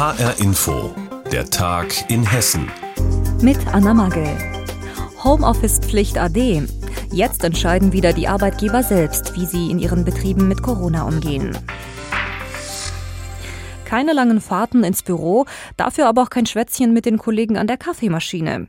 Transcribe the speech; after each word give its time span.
HR 0.00 0.40
Info, 0.40 0.94
der 1.30 1.50
Tag 1.50 2.10
in 2.10 2.22
Hessen. 2.22 2.70
Mit 3.42 3.58
Anna 3.66 3.92
Magel. 3.92 4.30
Homeoffice-Pflicht 5.22 6.16
AD. 6.16 6.62
Jetzt 7.12 7.44
entscheiden 7.44 7.92
wieder 7.92 8.14
die 8.14 8.26
Arbeitgeber 8.26 8.82
selbst, 8.82 9.36
wie 9.36 9.44
sie 9.44 9.70
in 9.70 9.78
ihren 9.78 10.06
Betrieben 10.06 10.48
mit 10.48 10.62
Corona 10.62 11.02
umgehen. 11.02 11.54
Keine 13.90 14.12
langen 14.12 14.40
Fahrten 14.40 14.84
ins 14.84 15.02
Büro, 15.02 15.46
dafür 15.76 16.06
aber 16.06 16.22
auch 16.22 16.30
kein 16.30 16.46
Schwätzchen 16.46 16.92
mit 16.92 17.06
den 17.06 17.18
Kollegen 17.18 17.58
an 17.58 17.66
der 17.66 17.76
Kaffeemaschine. 17.76 18.68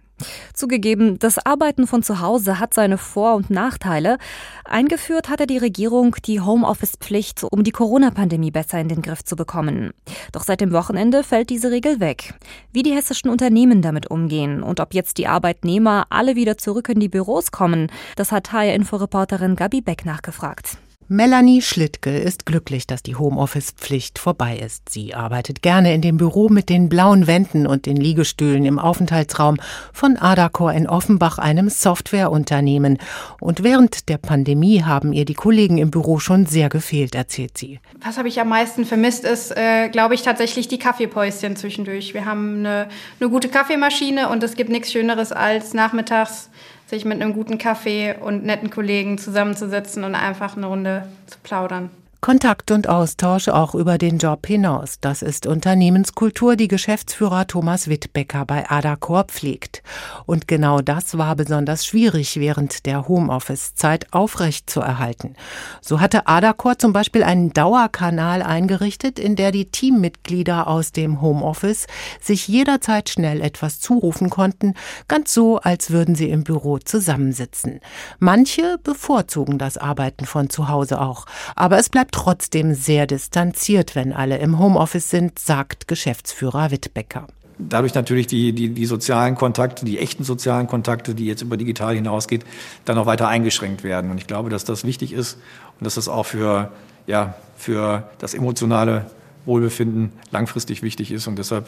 Zugegeben, 0.55 1.19
das 1.19 1.37
Arbeiten 1.37 1.85
von 1.85 2.01
zu 2.01 2.21
Hause 2.21 2.59
hat 2.59 2.73
seine 2.73 2.97
Vor- 2.97 3.35
und 3.35 3.51
Nachteile. 3.51 4.17
Eingeführt 4.65 5.29
hatte 5.29 5.45
die 5.45 5.59
Regierung 5.59 6.15
die 6.25 6.41
Homeoffice-Pflicht, 6.41 7.43
um 7.43 7.63
die 7.63 7.69
Corona-Pandemie 7.69 8.49
besser 8.49 8.79
in 8.79 8.89
den 8.89 9.03
Griff 9.03 9.23
zu 9.23 9.35
bekommen. 9.35 9.91
Doch 10.31 10.41
seit 10.41 10.59
dem 10.59 10.71
Wochenende 10.71 11.23
fällt 11.23 11.51
diese 11.51 11.69
Regel 11.69 11.99
weg. 11.99 12.33
Wie 12.73 12.81
die 12.81 12.95
hessischen 12.95 13.29
Unternehmen 13.29 13.83
damit 13.83 14.09
umgehen 14.09 14.63
und 14.63 14.79
ob 14.79 14.95
jetzt 14.95 15.19
die 15.19 15.27
Arbeitnehmer 15.27 16.07
alle 16.09 16.35
wieder 16.35 16.57
zurück 16.57 16.89
in 16.89 16.99
die 16.99 17.09
Büros 17.09 17.51
kommen, 17.51 17.91
das 18.15 18.31
hat 18.31 18.53
HR-Inforeporterin 18.53 19.55
Gabi 19.55 19.81
Beck 19.81 20.03
nachgefragt. 20.03 20.79
Melanie 21.13 21.61
Schlittke 21.61 22.17
ist 22.17 22.45
glücklich, 22.45 22.87
dass 22.87 23.03
die 23.03 23.17
Homeoffice-Pflicht 23.17 24.17
vorbei 24.17 24.55
ist. 24.55 24.87
Sie 24.87 25.13
arbeitet 25.13 25.61
gerne 25.61 25.93
in 25.93 25.99
dem 25.99 26.15
Büro 26.15 26.47
mit 26.47 26.69
den 26.69 26.87
blauen 26.87 27.27
Wänden 27.27 27.67
und 27.67 27.85
den 27.85 27.97
Liegestühlen 27.97 28.63
im 28.63 28.79
Aufenthaltsraum 28.79 29.57
von 29.91 30.15
Adacor 30.15 30.71
in 30.71 30.87
Offenbach, 30.87 31.37
einem 31.37 31.67
Softwareunternehmen. 31.67 32.97
Und 33.41 33.61
während 33.61 34.07
der 34.07 34.19
Pandemie 34.19 34.83
haben 34.83 35.11
ihr 35.11 35.25
die 35.25 35.33
Kollegen 35.33 35.79
im 35.79 35.91
Büro 35.91 36.19
schon 36.19 36.45
sehr 36.45 36.69
gefehlt, 36.69 37.13
erzählt 37.13 37.57
sie. 37.57 37.81
Was 38.05 38.17
habe 38.17 38.29
ich 38.29 38.39
am 38.39 38.47
meisten 38.47 38.85
vermisst, 38.85 39.25
ist, 39.25 39.51
äh, 39.51 39.89
glaube 39.89 40.15
ich, 40.15 40.21
tatsächlich 40.21 40.69
die 40.69 40.79
Kaffeepäuschen 40.79 41.57
zwischendurch. 41.57 42.13
Wir 42.13 42.23
haben 42.23 42.59
eine, 42.59 42.87
eine 43.19 43.29
gute 43.29 43.49
Kaffeemaschine 43.49 44.29
und 44.29 44.43
es 44.43 44.55
gibt 44.55 44.69
nichts 44.69 44.93
Schöneres 44.93 45.33
als 45.33 45.73
nachmittags 45.73 46.49
sich 46.91 47.05
mit 47.05 47.21
einem 47.21 47.33
guten 47.33 47.57
Kaffee 47.57 48.13
und 48.19 48.43
netten 48.43 48.69
Kollegen 48.69 49.17
zusammenzusetzen 49.17 50.03
und 50.03 50.13
einfach 50.13 50.57
eine 50.57 50.65
Runde 50.67 51.07
zu 51.25 51.39
plaudern. 51.41 51.89
Kontakt 52.21 52.69
und 52.69 52.87
Austausch 52.87 53.47
auch 53.47 53.73
über 53.73 53.97
den 53.97 54.19
Job 54.19 54.45
hinaus. 54.45 54.99
Das 55.01 55.23
ist 55.23 55.47
Unternehmenskultur, 55.47 56.55
die 56.55 56.67
Geschäftsführer 56.67 57.47
Thomas 57.47 57.87
Wittbecker 57.87 58.45
bei 58.45 58.69
Adacor 58.69 59.23
pflegt. 59.23 59.81
Und 60.27 60.47
genau 60.47 60.81
das 60.81 61.17
war 61.17 61.35
besonders 61.35 61.83
schwierig 61.83 62.39
während 62.39 62.85
der 62.85 63.07
Homeoffice-Zeit 63.07 64.13
aufrecht 64.13 64.69
zu 64.69 64.81
erhalten. 64.81 65.33
So 65.81 65.99
hatte 65.99 66.27
Adacor 66.27 66.77
zum 66.77 66.93
Beispiel 66.93 67.23
einen 67.23 67.53
Dauerkanal 67.53 68.43
eingerichtet, 68.43 69.17
in 69.17 69.35
der 69.35 69.51
die 69.51 69.71
Teammitglieder 69.71 70.67
aus 70.67 70.91
dem 70.91 71.21
Homeoffice 71.21 71.87
sich 72.21 72.47
jederzeit 72.47 73.09
schnell 73.09 73.41
etwas 73.41 73.79
zurufen 73.79 74.29
konnten, 74.29 74.75
ganz 75.07 75.33
so, 75.33 75.57
als 75.57 75.89
würden 75.89 76.13
sie 76.13 76.29
im 76.29 76.43
Büro 76.43 76.77
zusammensitzen. 76.77 77.79
Manche 78.19 78.77
bevorzugen 78.83 79.57
das 79.57 79.79
Arbeiten 79.79 80.27
von 80.27 80.51
zu 80.51 80.67
Hause 80.69 81.01
auch, 81.01 81.25
aber 81.55 81.79
es 81.79 81.89
bleibt 81.89 82.10
trotzdem 82.11 82.73
sehr 82.73 83.07
distanziert, 83.07 83.95
wenn 83.95 84.13
alle 84.13 84.37
im 84.37 84.59
Homeoffice 84.59 85.09
sind, 85.09 85.39
sagt 85.39 85.87
Geschäftsführer 85.87 86.71
Wittbecker 86.71 87.27
dadurch 87.69 87.93
natürlich 87.93 88.27
die, 88.27 88.53
die, 88.53 88.69
die 88.69 88.85
sozialen 88.85 89.35
Kontakte, 89.35 89.85
die 89.85 89.99
echten 89.99 90.23
sozialen 90.23 90.67
Kontakte, 90.67 91.15
die 91.15 91.25
jetzt 91.25 91.41
über 91.41 91.57
digital 91.57 91.95
hinausgeht, 91.95 92.43
dann 92.85 92.97
auch 92.97 93.05
weiter 93.05 93.27
eingeschränkt 93.27 93.83
werden. 93.83 94.11
Und 94.11 94.17
ich 94.17 94.27
glaube, 94.27 94.49
dass 94.49 94.65
das 94.65 94.83
wichtig 94.83 95.13
ist 95.13 95.37
und 95.79 95.85
dass 95.85 95.95
das 95.95 96.07
auch 96.07 96.25
für, 96.25 96.71
ja, 97.07 97.35
für 97.57 98.09
das 98.19 98.33
emotionale 98.33 99.05
Wohlbefinden 99.45 100.11
langfristig 100.31 100.81
wichtig 100.81 101.11
ist. 101.11 101.27
Und 101.27 101.37
deshalb 101.37 101.67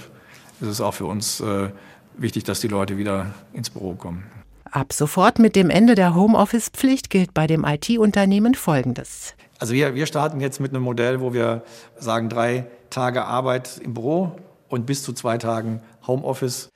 ist 0.61 0.67
es 0.67 0.81
auch 0.81 0.94
für 0.94 1.05
uns 1.05 1.39
äh, 1.41 1.69
wichtig, 2.17 2.44
dass 2.44 2.61
die 2.61 2.67
Leute 2.67 2.97
wieder 2.97 3.27
ins 3.53 3.69
Büro 3.69 3.94
kommen. 3.94 4.23
Ab 4.71 4.91
sofort 4.91 5.38
mit 5.38 5.55
dem 5.55 5.69
Ende 5.69 5.94
der 5.94 6.16
Homeoffice-Pflicht 6.16 7.10
gilt 7.11 7.33
bei 7.33 7.45
dem 7.45 7.64
IT-Unternehmen 7.64 8.55
Folgendes. 8.55 9.36
Also 9.63 9.75
wir, 9.75 9.95
wir 9.95 10.07
starten 10.07 10.41
jetzt 10.41 10.59
mit 10.59 10.71
einem 10.71 10.83
Modell, 10.83 11.21
wo 11.21 11.33
wir 11.33 11.63
sagen, 11.97 12.27
drei 12.27 12.65
Tage 12.89 13.23
Arbeit 13.23 13.79
im 13.81 13.93
Büro 13.93 14.33
und 14.67 14.85
bis 14.85 15.03
zu 15.03 15.13
zwei 15.13 15.37
Tagen 15.37 15.79
Homeoffice. 16.05 16.67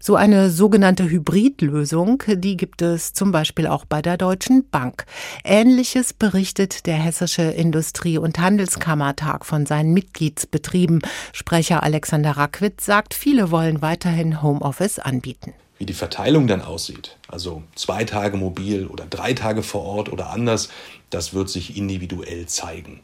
So 0.00 0.16
eine 0.16 0.50
sogenannte 0.50 1.08
Hybridlösung, 1.08 2.20
die 2.26 2.56
gibt 2.56 2.82
es 2.82 3.12
zum 3.12 3.30
Beispiel 3.30 3.68
auch 3.68 3.84
bei 3.84 4.02
der 4.02 4.16
Deutschen 4.16 4.68
Bank. 4.68 5.04
Ähnliches 5.44 6.14
berichtet 6.14 6.86
der 6.86 6.96
Hessische 6.96 7.42
Industrie- 7.42 8.18
und 8.18 8.40
Handelskammertag 8.40 9.46
von 9.46 9.64
seinen 9.64 9.94
Mitgliedsbetrieben. 9.94 11.00
Sprecher 11.32 11.84
Alexander 11.84 12.32
Rackwitz 12.32 12.84
sagt, 12.84 13.14
viele 13.14 13.52
wollen 13.52 13.82
weiterhin 13.82 14.42
Homeoffice 14.42 14.98
anbieten. 14.98 15.52
Wie 15.82 15.86
die 15.86 15.94
Verteilung 15.94 16.46
dann 16.46 16.62
aussieht, 16.62 17.16
also 17.26 17.64
zwei 17.74 18.04
Tage 18.04 18.36
mobil 18.36 18.86
oder 18.86 19.04
drei 19.04 19.32
Tage 19.32 19.64
vor 19.64 19.82
Ort 19.82 20.12
oder 20.12 20.30
anders, 20.30 20.68
das 21.10 21.34
wird 21.34 21.50
sich 21.50 21.76
individuell 21.76 22.46
zeigen. 22.46 23.00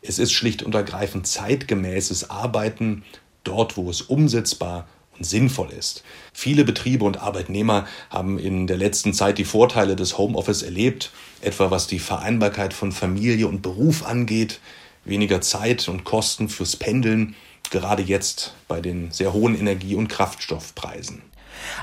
Es 0.00 0.18
ist 0.18 0.32
schlicht 0.32 0.62
und 0.62 0.74
ergreifend 0.74 1.26
zeitgemäßes 1.26 2.30
Arbeiten 2.30 3.04
dort, 3.44 3.76
wo 3.76 3.90
es 3.90 4.00
umsetzbar 4.00 4.88
und 5.18 5.26
sinnvoll 5.26 5.72
ist. 5.72 6.04
Viele 6.32 6.64
Betriebe 6.64 7.04
und 7.04 7.18
Arbeitnehmer 7.20 7.86
haben 8.08 8.38
in 8.38 8.66
der 8.66 8.78
letzten 8.78 9.12
Zeit 9.12 9.36
die 9.36 9.44
Vorteile 9.44 9.94
des 9.94 10.16
Homeoffice 10.16 10.62
erlebt, 10.62 11.10
etwa 11.42 11.70
was 11.70 11.86
die 11.86 11.98
Vereinbarkeit 11.98 12.72
von 12.72 12.92
Familie 12.92 13.46
und 13.46 13.60
Beruf 13.60 14.06
angeht, 14.06 14.58
weniger 15.04 15.42
Zeit 15.42 15.86
und 15.86 16.04
Kosten 16.04 16.48
fürs 16.48 16.76
Pendeln, 16.76 17.36
gerade 17.70 18.02
jetzt 18.02 18.54
bei 18.68 18.80
den 18.80 19.10
sehr 19.10 19.34
hohen 19.34 19.54
Energie- 19.54 19.96
und 19.96 20.08
Kraftstoffpreisen. 20.08 21.30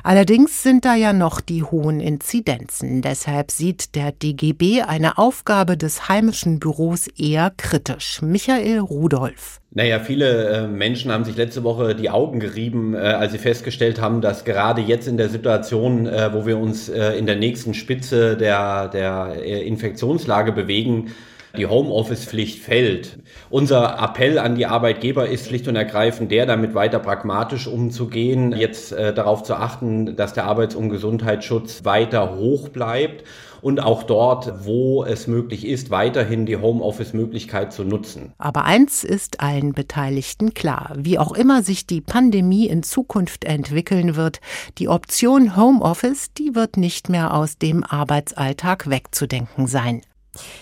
Allerdings 0.04 0.64
sind 0.64 0.86
da 0.86 0.96
ja 0.96 1.14
noch 1.14 1.42
die 1.42 1.64
hohen 1.64 2.00
Inzidenzen. 2.00 3.02
Deshalb 3.02 3.52
sieht 3.52 3.96
der 3.96 4.12
DGB 4.12 4.84
eine 4.84 5.18
Aufgabe 5.18 5.78
des 5.78 6.10
heimischen 6.10 6.60
Büros 6.60 7.08
eher 7.08 7.52
kritisch. 7.56 8.22
Michael 8.22 8.80
Rudolph. 8.80 9.60
Naja, 9.72 10.00
viele 10.00 10.50
äh, 10.50 10.68
Menschen 10.68 11.12
haben 11.12 11.26
sich 11.26 11.38
letzte 11.38 11.64
Woche 11.64 11.94
die 11.94 12.10
Augen 12.10 12.40
gerieben, 12.40 12.96
äh, 12.96 12.98
als 12.98 13.34
sie 13.34 13.38
festgestellt 13.38 14.02
haben, 14.02 14.20
dass 14.20 14.44
gerade 14.44 14.82
jetzt 14.82 15.08
in 15.08 15.18
der 15.18 15.30
Situation, 15.30 16.08
äh, 16.08 16.34
wo 16.34 16.48
wir 16.48 16.58
uns 16.58 16.90
in 16.90 17.26
der 17.26 17.36
nächsten 17.36 17.74
Spitze 17.74 18.36
der, 18.36 18.88
der 18.88 19.44
Infektionslage 19.44 20.52
bewegen, 20.52 21.12
die 21.58 21.66
Homeoffice-Pflicht 21.66 22.60
fällt. 22.60 23.20
Unser 23.50 24.00
Appell 24.00 24.38
an 24.38 24.56
die 24.56 24.66
Arbeitgeber 24.66 25.28
ist 25.28 25.48
schlicht 25.48 25.68
und 25.68 25.76
ergreifend 25.76 26.32
der, 26.32 26.46
damit 26.46 26.76
weiter 26.76 27.00
pragmatisch 27.00 27.68
umzugehen, 27.68 28.52
jetzt 28.52 28.92
äh, 28.92 29.14
darauf 29.14 29.44
zu 29.44 29.56
achten, 29.56 30.16
dass 30.16 30.34
der 30.34 30.46
Arbeits- 30.46 30.76
und 30.76 30.90
Gesundheitsschutz 30.90 31.86
weiter 31.86 32.36
hoch 32.36 32.70
bleibt 32.70 33.24
und 33.62 33.80
auch 33.80 34.04
dort, 34.04 34.66
wo 34.66 35.04
es 35.04 35.28
möglich 35.28 35.66
ist, 35.66 35.90
weiterhin 35.90 36.46
die 36.46 36.58
Homeoffice-Möglichkeit 36.58 37.74
zu 37.74 37.84
nutzen. 37.84 38.34
Aber 38.38 38.66
eins 38.66 39.04
ist 39.04 39.42
allen 39.42 39.74
Beteiligten 39.74 40.54
klar, 40.54 40.94
wie 40.98 41.20
auch 41.20 41.34
immer 41.34 41.64
sich 41.64 41.86
die 41.86 42.02
Pandemie 42.02 42.68
in 42.68 42.84
Zukunft 42.84 43.44
entwickeln 43.44 44.16
wird, 44.16 44.40
die 44.78 44.88
Option 44.88 45.56
Homeoffice, 45.56 46.32
die 46.34 46.56
wird 46.56 46.78
nicht 46.78 47.10
mehr 47.10 47.34
aus 47.34 47.58
dem 47.58 47.84
Arbeitsalltag 47.84 48.90
wegzudenken 48.90 49.68
sein. 49.68 50.02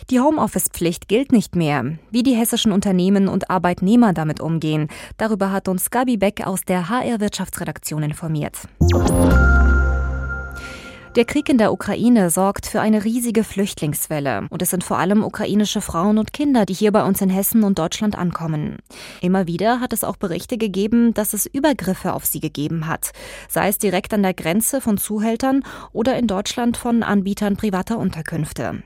Die 0.10 0.20
Homeoffice-Pflicht 0.20 1.08
gilt 1.08 1.32
nicht 1.32 1.56
mehr. 1.56 1.98
Wie 2.12 2.24
die 2.24 2.36
hessischen 2.36 2.72
Unternehmen 2.72 3.28
und 3.28 3.50
Arbeitnehmer 3.50 4.14
damit 4.14 4.40
umgehen, 4.40 4.88
darüber 5.18 5.52
hat 5.52 5.68
uns 5.68 5.90
Gabi 5.92 6.18
Beck 6.18 6.46
aus 6.46 6.62
der 6.62 6.90
HR 6.90 7.20
Wirtschaftsredaktion 7.20 8.04
informiert. 8.04 8.58
Der 11.18 11.26
Krieg 11.26 11.50
in 11.50 11.58
der 11.58 11.74
Ukraine 11.74 12.30
sorgt 12.30 12.68
für 12.68 12.80
eine 12.80 13.04
riesige 13.04 13.44
Flüchtlingswelle 13.44 14.46
und 14.52 14.62
es 14.62 14.70
sind 14.70 14.84
vor 14.84 15.00
allem 15.00 15.24
ukrainische 15.24 15.82
Frauen 15.82 16.20
und 16.20 16.32
Kinder, 16.32 16.64
die 16.64 16.76
hier 16.76 16.92
bei 16.92 17.04
uns 17.04 17.22
in 17.22 17.32
Hessen 17.32 17.64
und 17.64 17.80
Deutschland 17.80 18.16
ankommen. 18.16 18.78
Immer 19.20 19.48
wieder 19.48 19.80
hat 19.80 19.94
es 19.94 20.04
auch 20.04 20.18
Berichte 20.18 20.60
gegeben, 20.60 21.16
dass 21.16 21.34
es 21.34 21.48
Übergriffe 21.48 22.14
auf 22.14 22.28
sie 22.28 22.40
gegeben 22.40 22.86
hat, 22.86 23.14
sei 23.50 23.68
es 23.68 23.80
direkt 23.80 24.14
an 24.14 24.22
der 24.22 24.36
Grenze 24.36 24.80
von 24.80 25.00
Zuhältern 25.00 25.64
oder 25.92 26.20
in 26.20 26.28
Deutschland 26.28 26.78
von 26.78 27.02
Anbietern 27.02 27.58
privater 27.58 27.98
Unterkünfte. 27.98 28.84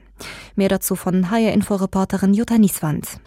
Mehr 0.55 0.69
dazu 0.69 0.95
von 0.95 1.29
HR-Info-Reporterin 1.31 2.33
Jutta 2.33 2.57
Nieswand. 2.57 3.19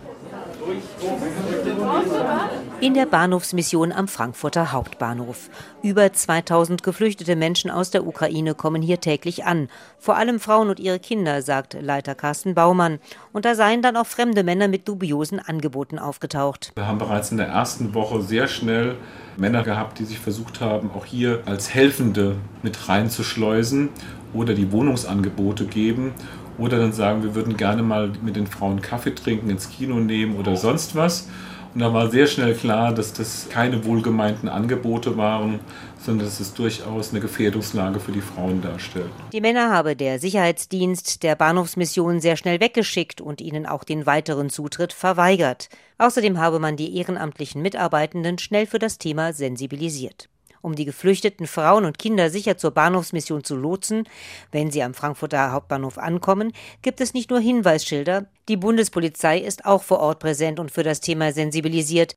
In 2.81 2.93
der 2.93 3.07
Bahnhofsmission 3.07 3.93
am 3.93 4.09
Frankfurter 4.09 4.73
Hauptbahnhof. 4.73 5.49
Über 5.83 6.13
2000 6.13 6.83
geflüchtete 6.83 7.35
Menschen 7.35 7.71
aus 7.71 7.91
der 7.91 8.07
Ukraine 8.07 8.55
kommen 8.55 8.83
hier 8.83 9.01
täglich 9.01 9.45
an. 9.45 9.69
Vor 9.99 10.17
allem 10.17 10.39
Frauen 10.39 10.69
und 10.69 10.81
ihre 10.81 10.99
Kinder, 10.99 11.41
sagt 11.41 11.79
Leiter 11.81 12.15
Carsten 12.15 12.55
Baumann. 12.55 12.99
Und 13.33 13.47
da 13.47 13.55
seien 13.55 13.81
dann 13.81 13.97
auch 13.97 14.07
fremde 14.07 14.43
Männer 14.45 14.69
mit 14.69 14.87
dubiosen 14.87 15.41
Angeboten 15.41 15.99
aufgetaucht. 15.99 16.73
Wir 16.75 16.87
haben 16.87 16.99
bereits 16.99 17.31
in 17.31 17.39
der 17.39 17.49
ersten 17.49 17.95
Woche 17.95 18.21
sehr 18.21 18.49
schnell 18.49 18.97
Männer 19.37 19.63
gehabt, 19.63 19.99
die 19.99 20.05
sich 20.05 20.19
versucht 20.19 20.61
haben, 20.61 20.91
auch 20.91 21.07
hier 21.07 21.43
als 21.47 21.73
Helfende 21.73 22.37
mit 22.63 22.89
reinzuschleusen 22.89 23.89
oder 24.35 24.53
die 24.53 24.73
Wohnungsangebote 24.73 25.65
geben 25.65 26.13
oder 26.59 26.79
dann 26.79 26.93
sagen, 26.93 27.23
wir 27.23 27.35
würden 27.35 27.57
gerne 27.57 27.83
mal 27.83 28.13
mit 28.23 28.37
den 28.37 28.47
Frauen 28.47 28.81
Kaffee 28.81 29.15
trinken, 29.15 29.51
ins 29.51 29.71
Kino 29.71 29.97
nehmen 29.97 30.37
oder 30.37 30.57
sonst 30.57 30.95
was. 30.95 31.29
Und 31.75 31.81
da 31.81 31.93
war 31.93 32.09
sehr 32.09 32.29
schnell 32.29 32.55
klar, 32.55 32.95
dass 32.95 33.13
das 33.13 33.49
keine 33.51 33.85
wohlgemeinten 33.85 34.49
Angebote 34.49 35.17
waren, 35.17 35.59
sondern 35.99 36.27
dass 36.27 36.39
es 36.39 36.55
durchaus 36.55 37.11
eine 37.11 37.21
Gefährdungslage 37.21 37.99
für 37.99 38.13
die 38.13 38.21
Frauen 38.21 38.63
darstellt. 38.63 39.11
Die 39.33 39.41
Männer 39.41 39.73
habe 39.73 39.97
der 39.97 40.21
Sicherheitsdienst 40.21 41.25
der 41.25 41.35
Bahnhofsmission 41.35 42.21
sehr 42.21 42.37
schnell 42.37 42.61
weggeschickt 42.61 43.21
und 43.21 43.41
ihnen 43.41 43.67
auch 43.67 43.83
den 43.83 44.07
weiteren 44.07 44.51
Zutritt 44.51 44.93
verweigert. 44.93 45.69
Außerdem 45.99 46.39
habe 46.39 46.61
man 46.61 46.77
die 46.77 46.97
ehrenamtlichen 46.97 47.61
Mitarbeitenden 47.61 48.39
schnell 48.39 48.67
für 48.67 48.79
das 48.79 48.99
Thema 48.99 49.33
sensibilisiert 49.33 50.29
um 50.65 50.75
die 50.75 50.85
geflüchteten 50.85 51.47
Frauen 51.47 51.85
und 51.85 51.99
Kinder 51.99 52.31
sicher 52.31 52.57
zur 52.57 52.73
Bahnhofsmission 52.73 53.45
zu 53.45 53.55
lotsen. 53.55 54.09
Wenn 54.51 54.71
sie 54.71 54.83
am 54.83 54.95
Frankfurter 54.95 55.53
Hauptbahnhof 55.53 55.99
ankommen, 55.99 56.53
gibt 56.83 57.01
es 57.01 57.15
nicht 57.15 57.31
nur 57.31 57.41
Hinweisschilder, 57.41 58.27
die 58.49 58.59
Bundespolizei 58.59 59.39
ist 59.39 59.65
auch 59.65 59.83
vor 59.83 60.01
Ort 60.01 60.19
präsent 60.19 60.61
und 60.61 60.71
für 60.71 60.83
das 60.83 61.01
Thema 61.01 61.33
sensibilisiert. 61.33 62.17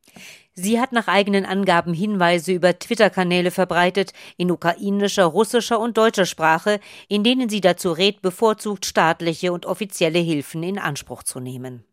Sie 0.53 0.79
hat 0.79 0.91
nach 0.91 1.07
eigenen 1.07 1.45
Angaben 1.45 1.93
Hinweise 1.93 2.51
über 2.51 2.77
Twitter-Kanäle 2.77 3.49
verbreitet, 3.49 4.11
in 4.35 4.51
ukrainischer, 4.51 5.23
russischer 5.23 5.79
und 5.79 5.97
deutscher 5.97 6.25
Sprache, 6.25 6.81
in 7.07 7.23
denen 7.23 7.47
sie 7.47 7.61
dazu 7.61 7.93
rät, 7.93 8.21
bevorzugt 8.21 8.85
staatliche 8.85 9.53
und 9.53 9.65
offizielle 9.65 10.19
Hilfen 10.19 10.63
in 10.63 10.79
Anspruch 10.79 11.23
zu 11.23 11.39
nehmen. 11.39 11.85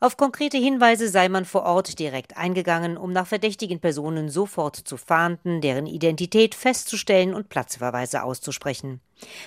Auf 0.00 0.16
konkrete 0.16 0.58
Hinweise 0.58 1.08
sei 1.08 1.28
man 1.28 1.44
vor 1.44 1.64
Ort 1.64 1.98
direkt 1.98 2.36
eingegangen, 2.36 2.96
um 2.96 3.12
nach 3.12 3.26
verdächtigen 3.26 3.80
Personen 3.80 4.28
sofort 4.28 4.76
zu 4.76 4.96
fahnden, 4.96 5.60
deren 5.60 5.86
Identität 5.86 6.54
festzustellen 6.54 7.34
und 7.34 7.48
Platzverweise 7.48 8.22
auszusprechen. 8.22 9.00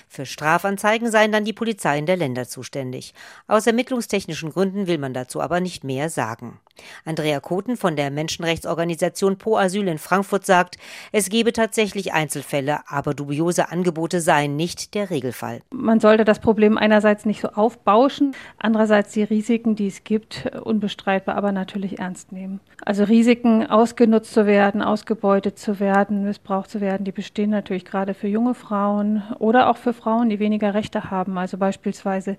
Für 0.08 0.26
Strafanzeigen 0.26 1.10
seien 1.10 1.32
dann 1.32 1.44
die 1.44 1.52
Polizeien 1.52 2.06
der 2.06 2.16
Länder 2.16 2.46
zuständig. 2.46 3.14
Aus 3.46 3.66
ermittlungstechnischen 3.66 4.50
Gründen 4.50 4.86
will 4.86 4.98
man 4.98 5.14
dazu 5.14 5.40
aber 5.40 5.60
nicht 5.60 5.84
mehr 5.84 6.10
sagen. 6.10 6.60
Andrea 7.04 7.40
Koten 7.40 7.76
von 7.76 7.96
der 7.96 8.10
Menschenrechtsorganisation 8.10 9.38
Pro 9.38 9.56
Asyl 9.56 9.88
in 9.88 9.98
Frankfurt 9.98 10.46
sagt, 10.46 10.78
es 11.12 11.28
gebe 11.28 11.52
tatsächlich 11.52 12.12
Einzelfälle, 12.12 12.80
aber 12.86 13.14
dubiose 13.14 13.70
Angebote 13.70 14.20
seien 14.20 14.56
nicht 14.56 14.94
der 14.94 15.10
Regelfall. 15.10 15.60
Man 15.70 16.00
sollte 16.00 16.24
das 16.24 16.40
Problem 16.40 16.78
einerseits 16.78 17.24
nicht 17.24 17.42
so 17.42 17.48
aufbauschen, 17.48 18.34
andererseits 18.58 19.12
die 19.12 19.22
Risiken, 19.22 19.76
die 19.76 19.88
es 19.88 20.04
gibt, 20.04 20.41
unbestreitbar, 20.46 21.36
aber 21.36 21.52
natürlich 21.52 21.98
ernst 21.98 22.32
nehmen. 22.32 22.60
Also 22.84 23.04
Risiken, 23.04 23.66
ausgenutzt 23.66 24.32
zu 24.32 24.46
werden, 24.46 24.82
ausgebeutet 24.82 25.58
zu 25.58 25.80
werden, 25.80 26.24
missbraucht 26.24 26.70
zu 26.70 26.80
werden, 26.80 27.04
die 27.04 27.12
bestehen 27.12 27.50
natürlich 27.50 27.84
gerade 27.84 28.14
für 28.14 28.28
junge 28.28 28.54
Frauen 28.54 29.22
oder 29.38 29.70
auch 29.70 29.76
für 29.76 29.92
Frauen, 29.92 30.28
die 30.28 30.38
weniger 30.38 30.74
Rechte 30.74 31.10
haben. 31.10 31.38
Also 31.38 31.58
beispielsweise 31.58 32.36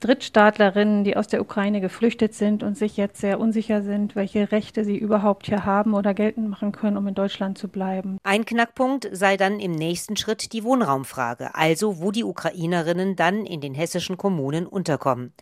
Drittstaatlerinnen, 0.00 1.04
die 1.04 1.14
aus 1.14 1.26
der 1.26 1.42
Ukraine 1.42 1.82
geflüchtet 1.82 2.32
sind 2.34 2.62
und 2.62 2.76
sich 2.76 2.96
jetzt 2.96 3.20
sehr 3.20 3.38
unsicher 3.38 3.82
sind, 3.82 4.16
welche 4.16 4.50
Rechte 4.50 4.82
sie 4.82 4.96
überhaupt 4.96 5.46
hier 5.46 5.66
haben 5.66 5.92
oder 5.92 6.14
geltend 6.14 6.48
machen 6.48 6.72
können, 6.72 6.96
um 6.96 7.06
in 7.06 7.14
Deutschland 7.14 7.58
zu 7.58 7.68
bleiben. 7.68 8.16
Ein 8.22 8.46
Knackpunkt 8.46 9.10
sei 9.12 9.36
dann 9.36 9.60
im 9.60 9.72
nächsten 9.72 10.16
Schritt 10.16 10.54
die 10.54 10.64
Wohnraumfrage, 10.64 11.54
also 11.54 12.00
wo 12.00 12.12
die 12.12 12.24
Ukrainerinnen 12.24 13.14
dann 13.14 13.44
in 13.44 13.60
den 13.60 13.74
hessischen 13.74 14.16
Kommunen 14.16 14.66
unterkommen. 14.66 15.34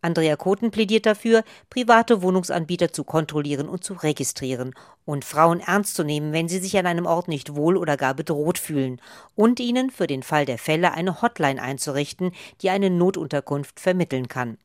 Andrea 0.00 0.36
Koten 0.36 0.70
plädiert 0.70 1.04
dafür, 1.04 1.44
private 1.68 2.22
Wohnungsanbieter 2.22 2.90
zu 2.92 3.04
kontrollieren 3.04 3.68
und 3.68 3.84
zu 3.84 3.92
registrieren 3.92 4.74
und 5.04 5.24
Frauen 5.24 5.60
ernst 5.60 5.94
zu 5.94 6.04
nehmen, 6.04 6.32
wenn 6.32 6.48
sie 6.48 6.58
sich 6.58 6.78
an 6.78 6.86
einem 6.86 7.06
Ort 7.06 7.28
nicht 7.28 7.54
wohl 7.54 7.76
oder 7.76 7.98
gar 7.98 8.14
bedroht 8.14 8.58
fühlen 8.58 9.00
und 9.34 9.60
ihnen 9.60 9.90
für 9.90 10.06
den 10.06 10.22
Fall 10.22 10.46
der 10.46 10.58
Fälle 10.58 10.92
eine 10.92 11.20
Hotline 11.20 11.60
einzurichten, 11.60 12.32
die 12.62 12.70
eine 12.70 12.90
Notunterkunft 12.90 13.80
vermittelt 13.80 13.97
vermitteln 13.98 14.28
kann. 14.28 14.58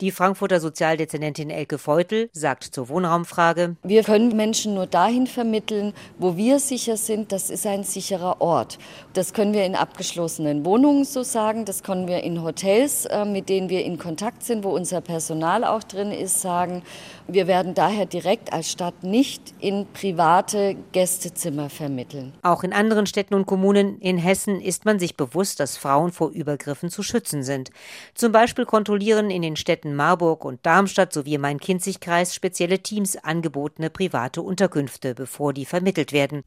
Die 0.00 0.10
Frankfurter 0.10 0.58
Sozialdezernentin 0.58 1.48
Elke 1.48 1.78
Feutel 1.78 2.28
sagt 2.32 2.64
zur 2.64 2.88
Wohnraumfrage: 2.88 3.76
Wir 3.84 4.02
können 4.02 4.36
Menschen 4.36 4.74
nur 4.74 4.86
dahin 4.86 5.28
vermitteln, 5.28 5.92
wo 6.18 6.36
wir 6.36 6.58
sicher 6.58 6.96
sind, 6.96 7.30
das 7.30 7.50
ist 7.50 7.66
ein 7.66 7.84
sicherer 7.84 8.40
Ort. 8.40 8.78
Das 9.12 9.32
können 9.32 9.52
wir 9.52 9.64
in 9.64 9.76
abgeschlossenen 9.76 10.64
Wohnungen 10.64 11.04
so 11.04 11.22
sagen, 11.22 11.64
das 11.64 11.84
können 11.84 12.08
wir 12.08 12.24
in 12.24 12.42
Hotels, 12.42 13.06
äh, 13.06 13.24
mit 13.24 13.48
denen 13.48 13.68
wir 13.68 13.84
in 13.84 13.96
Kontakt 13.98 14.42
sind, 14.42 14.64
wo 14.64 14.70
unser 14.70 15.00
Personal 15.00 15.62
auch 15.64 15.84
drin 15.84 16.10
ist, 16.10 16.40
sagen. 16.40 16.82
Wir 17.28 17.46
werden 17.46 17.74
daher 17.74 18.06
direkt 18.06 18.52
als 18.52 18.72
Stadt 18.72 19.04
nicht 19.04 19.54
in 19.60 19.86
private 19.92 20.74
Gästezimmer 20.90 21.70
vermitteln. 21.70 22.32
Auch 22.42 22.64
in 22.64 22.72
anderen 22.72 23.06
Städten 23.06 23.34
und 23.34 23.46
Kommunen 23.46 24.00
in 24.00 24.18
Hessen 24.18 24.60
ist 24.60 24.84
man 24.84 24.98
sich 24.98 25.16
bewusst, 25.16 25.60
dass 25.60 25.76
Frauen 25.76 26.10
vor 26.10 26.30
Übergriffen 26.30 26.90
zu 26.90 27.04
schützen 27.04 27.44
sind. 27.44 27.70
Zum 28.14 28.32
Beispiel 28.32 28.64
kontrollieren 28.80 29.28
in 29.30 29.42
den 29.42 29.56
Städten 29.56 29.94
Marburg 29.94 30.42
und 30.42 30.64
Darmstadt 30.64 31.12
sowie 31.12 31.34
im 31.34 31.42
Main-Kinzig-Kreis 31.42 32.34
spezielle 32.34 32.78
Teams 32.78 33.18
angebotene 33.18 33.90
private 33.90 34.40
Unterkünfte, 34.40 35.14
bevor 35.14 35.52
die 35.52 35.66
vermittelt 35.66 36.14
werden. 36.14 36.44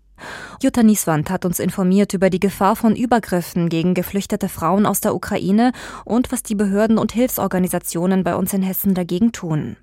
Jutta 0.59 0.81
Nieswand 0.81 1.29
hat 1.29 1.45
uns 1.45 1.59
informiert 1.59 2.15
über 2.15 2.31
die 2.31 2.39
Gefahr 2.39 2.75
von 2.75 2.95
Übergriffen 2.95 3.69
gegen 3.69 3.93
geflüchtete 3.93 4.49
Frauen 4.49 4.87
aus 4.87 4.99
der 4.99 5.13
Ukraine 5.13 5.73
und 6.05 6.31
was 6.31 6.41
die 6.41 6.55
Behörden 6.55 6.97
und 6.97 7.11
Hilfsorganisationen 7.11 8.23
bei 8.23 8.35
uns 8.35 8.51
in 8.51 8.63
Hessen 8.63 8.95
dagegen 8.95 9.31
tun. 9.31 9.77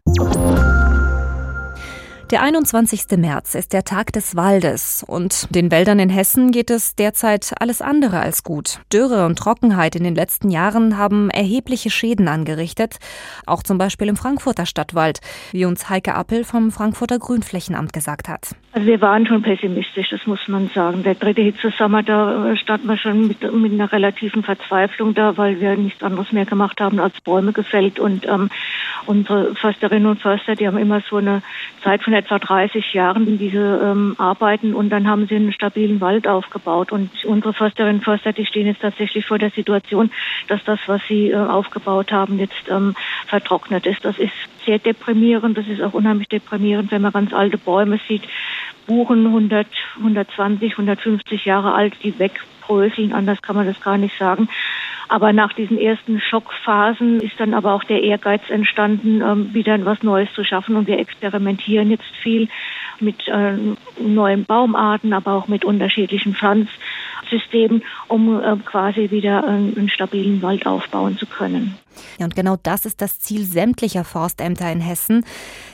Der 2.31 2.43
21. 2.43 3.19
März 3.19 3.57
ist 3.57 3.73
der 3.73 3.83
Tag 3.83 4.13
des 4.13 4.37
Waldes 4.37 5.05
und 5.05 5.53
den 5.53 5.73
Wäldern 5.73 5.99
in 5.99 6.11
Hessen 6.11 6.53
geht 6.53 6.71
es 6.71 6.95
derzeit 6.95 7.53
alles 7.59 7.83
andere 7.83 8.21
als 8.21 8.45
gut. 8.45 8.79
Dürre 8.93 9.27
und 9.27 9.37
Trockenheit 9.37 9.97
in 9.97 10.05
den 10.05 10.15
letzten 10.15 10.49
Jahren 10.49 10.97
haben 10.97 11.31
erhebliche 11.31 11.91
Schäden 11.91 12.29
angerichtet, 12.29 13.01
auch 13.47 13.65
zum 13.65 13.79
Beispiel 13.79 14.07
im 14.07 14.15
Frankfurter 14.15 14.65
Stadtwald, 14.65 15.19
wie 15.51 15.65
uns 15.65 15.91
Heike 15.91 16.15
Appel 16.15 16.45
vom 16.45 16.71
Frankfurter 16.71 17.19
Grünflächenamt 17.19 17.93
gesagt 17.93 18.29
hat. 18.29 18.55
Also 18.71 18.87
wir 18.87 19.01
waren 19.01 19.27
schon 19.27 19.43
pessimistisch, 19.43 20.11
das 20.11 20.25
muss 20.29 20.47
man 20.47 20.69
sagen. 20.69 21.03
Der 21.03 21.17
dritte 21.17 21.43
Hitzesommer, 21.43 22.05
da 22.05 22.57
standen 22.57 22.87
wir 22.87 22.97
schon 22.97 23.27
mit, 23.27 23.43
mit 23.53 23.73
einer 23.73 23.91
relativen 23.91 24.45
Verzweiflung 24.45 25.15
da, 25.15 25.37
weil 25.37 25.61
wir 25.61 25.77
nichts 25.77 26.01
anderes 26.05 26.31
mehr 26.31 26.47
gemacht 26.47 26.81
haben 26.81 27.01
als 27.01 27.21
Bäume 27.23 27.53
gefällt 27.53 27.99
und 27.99 28.25
ähm, 28.29 28.51
unsere 29.07 29.57
Försterinnen 29.57 30.07
und 30.07 30.21
Förster, 30.21 30.55
die 30.55 30.69
haben 30.69 30.79
immer 30.79 31.01
so 31.01 31.17
eine 31.17 31.43
Zeit 31.83 32.05
von 32.05 32.13
etwa 32.21 32.39
30 32.39 32.93
Jahren 32.93 33.27
in 33.27 33.39
diese 33.39 33.81
ähm, 33.83 34.15
Arbeiten 34.19 34.75
und 34.75 34.91
dann 34.91 35.09
haben 35.09 35.27
sie 35.27 35.37
einen 35.37 35.53
stabilen 35.53 36.01
Wald 36.01 36.29
aufgebaut. 36.29 36.93
Und 36.93 37.11
unsere 37.25 37.53
Försterinnen 37.53 37.97
und 37.97 38.05
Förster, 38.05 38.33
die 38.33 38.47
stehen 38.47 38.67
jetzt 38.67 38.83
tatsächlich 38.83 39.27
vor 39.27 39.39
der 39.39 39.51
Situation, 39.51 40.11
dass 40.49 40.63
das, 40.65 40.79
was 40.87 41.01
sie 41.09 41.31
äh, 41.31 41.37
aufgebaut 41.37 42.13
haben, 42.13 42.39
jetzt 42.39 42.69
ähm, 42.69 42.95
vertrocknet 43.27 43.87
ist. 43.87 44.05
Das 44.05 44.19
ist 44.19 44.33
sehr 44.65 44.79
deprimierend. 44.79 45.57
Das 45.57 45.67
ist 45.67 45.81
auch 45.81 45.95
unheimlich 45.95 46.29
deprimierend, 46.29 46.93
wenn 46.93 47.03
man 47.03 47.13
ganz 47.13 47.33
alte 47.33 47.59
Bäume 47.59 47.99
sieht. 48.07 48.23
Buchen 48.87 49.27
100, 49.27 49.67
120, 49.99 50.73
150 50.73 51.45
Jahre 51.45 51.75
alt, 51.75 51.95
die 52.03 52.19
wegbröseln. 52.19 53.13
Anders 53.13 53.41
kann 53.41 53.57
man 53.57 53.67
das 53.67 53.81
gar 53.81 53.97
nicht 53.97 54.17
sagen. 54.19 54.49
Aber 55.11 55.33
nach 55.33 55.53
diesen 55.55 55.77
ersten 55.77 56.21
Schockphasen 56.21 57.19
ist 57.19 57.41
dann 57.41 57.53
aber 57.53 57.75
auch 57.75 57.83
der 57.83 58.01
Ehrgeiz 58.01 58.43
entstanden, 58.49 59.21
ähm, 59.21 59.53
wieder 59.53 59.85
was 59.85 60.05
Neues 60.05 60.33
zu 60.35 60.45
schaffen. 60.45 60.77
Und 60.77 60.87
wir 60.87 61.01
experimentieren 61.01 61.91
jetzt 61.91 62.15
viel 62.23 62.49
mit 63.01 63.27
äh, 63.27 63.57
neuen 64.01 64.45
Baumarten, 64.45 65.13
aber 65.13 65.33
auch 65.33 65.49
mit 65.49 65.65
unterschiedlichen 65.65 66.37
Pflanzsystemen, 66.37 67.83
um 68.07 68.41
äh, 68.41 68.57
quasi 68.65 69.11
wieder 69.11 69.43
äh, 69.43 69.49
einen 69.49 69.91
stabilen 69.93 70.43
Wald 70.43 70.65
aufbauen 70.65 71.19
zu 71.19 71.27
können. 71.27 71.77
Ja, 72.19 72.25
und 72.25 72.35
genau 72.37 72.57
das 72.63 72.87
ist 72.87 73.01
das 73.01 73.19
Ziel 73.19 73.45
sämtlicher 73.45 74.05
Forstämter 74.05 74.71
in 74.71 74.81
Hessen. 74.81 75.25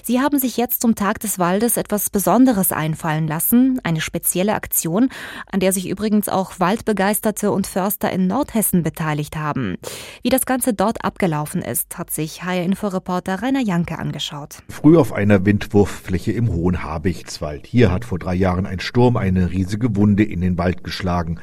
Sie 0.02 0.20
haben 0.20 0.38
sich 0.38 0.56
jetzt 0.56 0.80
zum 0.80 0.94
Tag 0.94 1.20
des 1.20 1.38
Waldes 1.38 1.76
etwas 1.76 2.10
Besonderes 2.10 2.72
einfallen 2.72 3.26
lassen, 3.26 3.80
eine 3.82 4.00
spezielle 4.00 4.54
Aktion, 4.54 5.08
an 5.50 5.60
der 5.60 5.72
sich 5.72 5.88
übrigens 5.88 6.28
auch 6.28 6.60
Waldbegeisterte 6.60 7.50
und 7.50 7.66
Förster 7.66 8.12
in 8.12 8.26
Nordhessen 8.26 8.82
beteiligt 8.82 9.36
haben. 9.36 9.76
Wie 10.22 10.28
das 10.28 10.46
Ganze 10.46 10.74
dort 10.74 11.04
abgelaufen 11.04 11.62
ist, 11.62 11.98
hat 11.98 12.10
sich 12.10 12.44
HR-Info-Reporter 12.44 13.42
Rainer 13.42 13.62
Janke 13.62 13.98
angeschaut. 13.98 14.62
Früh 14.68 14.96
auf 14.96 15.12
einer 15.12 15.44
Windwurffläche 15.44 16.32
im 16.32 16.52
Hohen 16.52 16.82
Habichtswald. 16.82 17.66
Hier 17.66 17.90
hat 17.90 18.04
vor 18.04 18.18
drei 18.18 18.34
Jahren 18.34 18.66
ein 18.66 18.80
Sturm 18.80 19.16
eine 19.16 19.50
riesige 19.50 19.96
Wunde 19.96 20.24
in 20.24 20.40
den 20.40 20.58
Wald 20.58 20.84
geschlagen 20.84 21.40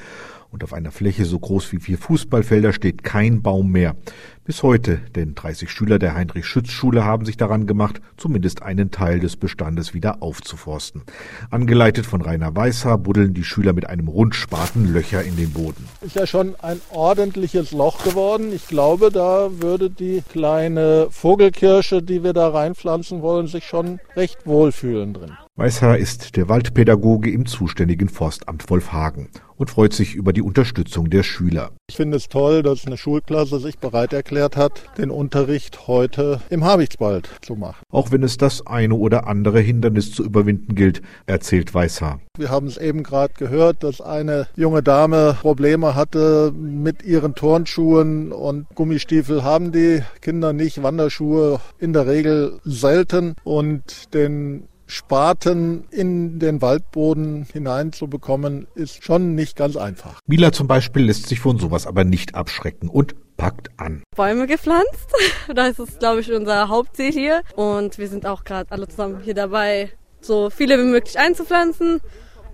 und 0.53 0.63
auf 0.63 0.72
einer 0.72 0.91
Fläche 0.91 1.25
so 1.25 1.39
groß 1.39 1.72
wie 1.72 1.79
vier 1.79 1.98
Fußballfelder 1.98 2.74
steht 2.74 3.03
kein 3.03 3.41
Baum 3.41 3.72
mehr. 3.72 3.95
Bis 4.45 4.62
heute, 4.62 5.00
denn 5.15 5.33
30 5.33 5.72
Schüler 5.72 5.98
der 5.98 6.13
Heinrich-Schütz-Schule 6.13 7.03
haben 7.03 7.25
sich 7.25 7.38
daran 7.38 7.65
gemacht, 7.65 8.01
zumindest 8.17 8.62
einen 8.62 8.91
Teil 8.91 9.19
des 9.19 9.36
Bestandes 9.36 9.95
wieder 9.95 10.22
aufzuforsten. 10.22 11.01
Angeleitet 11.50 12.05
von 12.05 12.22
Rainer 12.22 12.55
Weißhaar 12.55 13.00
buddeln 13.00 13.33
die 13.33 13.43
Schüler 13.43 13.74
mit 13.74 13.89
einem 13.89 14.07
Rundspaten 14.07 14.93
Löcher 14.93 15.24
in 15.24 15.38
den 15.38 15.51
Boden. 15.51 15.88
Ist 16.01 16.15
ja 16.15 16.27
schon 16.27 16.55
ein 16.62 16.79
ordentliches 16.91 17.72
Loch 17.72 18.03
geworden. 18.03 18.53
Ich 18.53 18.67
glaube, 18.67 19.12
da 19.12 19.50
würde 19.60 19.89
die 19.89 20.22
kleine 20.29 21.07
Vogelkirsche, 21.10 22.03
die 22.03 22.24
wir 22.24 22.33
da 22.33 22.50
reinpflanzen 22.50 23.24
wollen, 23.24 23.48
sich 23.48 23.65
schon 23.65 24.00
recht 24.15 24.45
wohlfühlen 24.45 25.13
drin. 25.13 25.31
Weißhaar 25.55 26.00
ist 26.00 26.36
der 26.36 26.50
Waldpädagoge 26.50 27.29
im 27.29 27.45
zuständigen 27.45 28.10
Forstamt 28.10 28.67
Wolfhagen 28.72 29.29
und 29.55 29.69
freut 29.69 29.93
sich 29.93 30.15
über 30.15 30.33
die 30.33 30.41
Unterstützung 30.41 31.12
der 31.12 31.22
Schüler. 31.22 31.69
Ich 31.88 31.95
finde 31.95 32.17
es 32.17 32.27
toll, 32.27 32.63
dass 32.63 32.88
eine 32.88 32.98
Schulklasse 32.98 33.60
sich 33.60 33.77
bereit 33.77 34.13
erklärt 34.13 34.57
hat, 34.57 34.81
den 34.98 35.12
Unterricht 35.12 35.88
heute 35.88 36.41
im 36.50 36.63
Habichtswald 36.63 37.29
zu 37.43 37.53
machen. 37.53 37.83
Auch 37.91 38.12
wenn 38.12 38.24
es 38.24 38.38
das 38.38 38.65
eine 38.65 38.95
oder 38.95 39.27
andere 39.27 39.60
Hindernis 39.60 40.12
zu 40.12 40.24
überwinden 40.24 40.74
gilt, 40.74 41.03
erzählt 41.27 41.72
Weißhaar. 41.72 42.19
Wir 42.36 42.50
haben 42.50 42.65
es 42.65 42.77
eben 42.77 43.03
gerade 43.03 43.36
gehört, 43.38 43.83
dass 43.83 44.01
eine 44.01 44.48
junge 44.55 44.81
Dame 44.81 45.38
Probleme 45.39 45.93
hatte 45.93 46.51
mit 46.51 47.03
ihren 47.03 47.36
Turnschuhen 47.36 48.31
und 48.31 48.65
Gummistiefel 48.74 49.43
haben 49.43 49.72
die 49.72 50.01
Kinder 50.19 50.51
nicht, 50.51 50.81
Wanderschuhe 50.81 51.60
in 51.77 51.93
der 51.93 52.07
Regel 52.07 52.60
selten 52.63 53.36
und 53.43 54.15
den 54.15 54.67
Spaten 54.86 55.86
in 55.92 56.40
den 56.40 56.62
Waldboden 56.62 57.48
hineinzubekommen, 57.52 58.68
ist 58.75 59.04
schon 59.04 59.36
nicht 59.36 59.56
ganz 59.56 59.75
einfach. 59.75 60.20
Mila 60.28 60.52
zum 60.52 60.68
Beispiel 60.68 61.06
lässt 61.06 61.28
sich 61.28 61.40
von 61.40 61.58
sowas 61.58 61.88
aber 61.88 62.04
nicht 62.04 62.36
abschrecken 62.36 62.90
und 62.90 63.16
packt 63.38 63.70
an. 63.78 64.04
Bäume 64.16 64.48
gepflanzt. 64.48 65.10
Das 65.54 65.78
ist, 65.78 66.00
glaube 66.00 66.22
ich, 66.22 66.32
unser 66.32 66.70
Hauptziel 66.70 67.12
hier. 67.12 67.42
Und 67.56 67.98
wir 67.98 68.08
sind 68.08 68.25
auch 68.25 68.44
gerade 68.44 68.72
alle 68.72 68.88
zusammen 68.88 69.20
hier 69.24 69.34
dabei, 69.34 69.92
so 70.22 70.50
viele 70.50 70.78
wie 70.80 70.90
möglich 70.90 71.20
einzupflanzen 71.20 72.00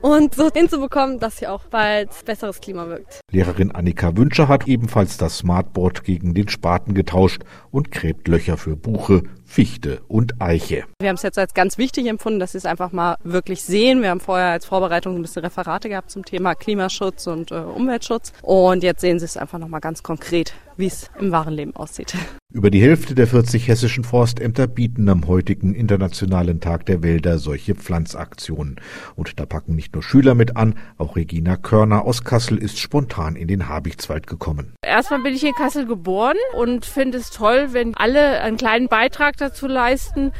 und 0.01 0.33
so 0.33 0.49
hinzubekommen, 0.51 1.19
dass 1.19 1.39
hier 1.39 1.51
auch 1.53 1.65
bald 1.65 2.09
besseres 2.25 2.61
Klima 2.61 2.87
wirkt. 2.87 3.19
Lehrerin 3.31 3.71
Annika 3.71 4.15
Wünscher 4.15 4.47
hat 4.47 4.67
ebenfalls 4.67 5.17
das 5.17 5.39
Smartboard 5.39 6.03
gegen 6.03 6.33
den 6.33 6.47
Spaten 6.47 6.93
getauscht 6.93 7.43
und 7.71 7.91
gräbt 7.91 8.27
Löcher 8.27 8.57
für 8.57 8.75
Buche, 8.75 9.23
Fichte 9.49 10.01
und 10.07 10.39
Eiche. 10.39 10.83
Wir 11.01 11.09
haben 11.09 11.15
es 11.15 11.23
jetzt 11.23 11.39
als 11.39 11.55
ganz 11.55 11.79
wichtig 11.79 12.05
empfunden, 12.05 12.39
dass 12.39 12.51
sie 12.51 12.59
es 12.59 12.65
einfach 12.65 12.91
mal 12.91 13.15
wirklich 13.23 13.63
sehen. 13.63 14.03
Wir 14.03 14.11
haben 14.11 14.19
vorher 14.19 14.51
als 14.51 14.65
Vorbereitung 14.65 15.15
ein 15.15 15.23
bisschen 15.23 15.43
Referate 15.43 15.89
gehabt 15.89 16.11
zum 16.11 16.23
Thema 16.23 16.53
Klimaschutz 16.53 17.25
und 17.25 17.49
äh, 17.51 17.55
Umweltschutz. 17.55 18.31
Und 18.43 18.83
jetzt 18.83 19.01
sehen 19.01 19.17
sie 19.17 19.25
es 19.25 19.37
einfach 19.37 19.57
nochmal 19.57 19.81
ganz 19.81 20.03
konkret, 20.03 20.53
wie 20.77 20.85
es 20.85 21.09
im 21.19 21.31
wahren 21.31 21.55
Leben 21.55 21.75
aussieht. 21.75 22.13
Über 22.51 22.71
die 22.71 22.81
Hälfte 22.81 23.13
der 23.13 23.27
40 23.27 23.67
hessischen 23.67 24.03
Forstämter 24.03 24.65
bieten 24.67 25.07
am 25.07 25.27
heutigen 25.27 25.75
Internationalen 25.75 26.59
Tag 26.59 26.85
der 26.85 27.03
Wälder 27.03 27.37
solche 27.37 27.75
Pflanzaktionen. 27.75 28.79
Und 29.15 29.39
da 29.39 29.45
packen 29.45 29.75
nicht 29.75 29.93
nur 29.93 30.01
Schüler 30.01 30.33
mit 30.33 30.57
an, 30.57 30.75
auch 30.97 31.15
Regina 31.15 31.57
Körner 31.57 32.05
aus 32.05 32.23
Kassel 32.23 32.57
ist 32.57 32.79
spontan 32.79 33.35
in 33.35 33.47
den 33.47 33.69
Habichtswald 33.69 34.25
gekommen. 34.25 34.73
Erstmal 34.83 35.21
bin 35.21 35.35
ich 35.35 35.43
in 35.43 35.53
Kassel 35.53 35.85
geboren 35.85 36.37
und 36.57 36.85
finde 36.85 37.19
es 37.19 37.29
toll, 37.29 37.69
wenn 37.71 37.95
alle 37.95 38.41
einen 38.41 38.57
kleinen 38.57 38.87
Beitrag 38.87 39.37
dazu 39.39 39.67
leisten, 39.67 40.31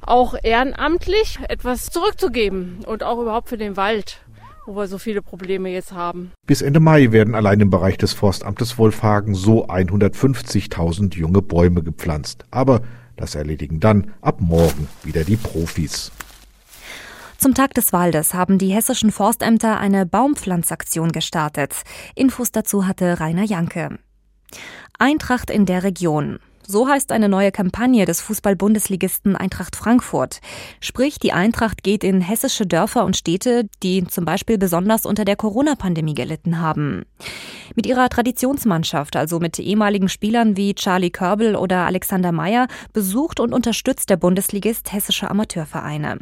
auch 0.00 0.34
ehrenamtlich 0.42 1.38
etwas 1.48 1.86
zurückzugeben 1.86 2.84
und 2.86 3.02
auch 3.02 3.20
überhaupt 3.20 3.48
für 3.48 3.58
den 3.58 3.76
Wald 3.76 4.20
wo 4.68 4.76
wir 4.76 4.86
so 4.86 4.98
viele 4.98 5.22
Probleme 5.22 5.70
jetzt 5.70 5.92
haben. 5.92 6.30
Bis 6.46 6.60
Ende 6.60 6.78
Mai 6.78 7.10
werden 7.10 7.34
allein 7.34 7.58
im 7.58 7.70
Bereich 7.70 7.96
des 7.96 8.12
Forstamtes 8.12 8.76
Wolfhagen 8.76 9.34
so 9.34 9.66
150.000 9.66 11.16
junge 11.16 11.40
Bäume 11.40 11.82
gepflanzt. 11.82 12.44
Aber 12.50 12.82
das 13.16 13.34
erledigen 13.34 13.80
dann 13.80 14.12
ab 14.20 14.40
morgen 14.40 14.86
wieder 15.02 15.24
die 15.24 15.36
Profis. 15.36 16.12
Zum 17.38 17.54
Tag 17.54 17.72
des 17.74 17.92
Waldes 17.92 18.34
haben 18.34 18.58
die 18.58 18.68
hessischen 18.68 19.10
Forstämter 19.10 19.78
eine 19.78 20.04
Baumpflanzaktion 20.04 21.12
gestartet. 21.12 21.72
Infos 22.14 22.52
dazu 22.52 22.86
hatte 22.86 23.20
Rainer 23.20 23.44
Janke. 23.44 23.98
Eintracht 24.98 25.50
in 25.50 25.64
der 25.64 25.82
Region. 25.82 26.40
So 26.70 26.86
heißt 26.86 27.12
eine 27.12 27.30
neue 27.30 27.50
Kampagne 27.50 28.04
des 28.04 28.20
Fußball-Bundesligisten 28.20 29.36
Eintracht 29.36 29.74
Frankfurt. 29.74 30.42
Sprich, 30.80 31.18
die 31.18 31.32
Eintracht 31.32 31.82
geht 31.82 32.04
in 32.04 32.20
hessische 32.20 32.66
Dörfer 32.66 33.06
und 33.06 33.16
Städte, 33.16 33.70
die 33.82 34.06
zum 34.06 34.26
Beispiel 34.26 34.58
besonders 34.58 35.06
unter 35.06 35.24
der 35.24 35.36
Corona-Pandemie 35.36 36.12
gelitten 36.12 36.60
haben. 36.60 37.06
Mit 37.74 37.86
ihrer 37.86 38.08
Traditionsmannschaft, 38.08 39.16
also 39.16 39.38
mit 39.38 39.58
ehemaligen 39.58 40.08
Spielern 40.08 40.56
wie 40.56 40.74
Charlie 40.74 41.10
Körbel 41.10 41.54
oder 41.54 41.86
Alexander 41.86 42.32
Meyer, 42.32 42.66
besucht 42.92 43.40
und 43.40 43.52
unterstützt 43.52 44.10
der 44.10 44.16
Bundesligist 44.16 44.92
hessische 44.92 45.30
Amateurvereine. 45.30 46.18